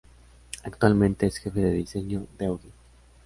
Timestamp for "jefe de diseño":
1.37-2.25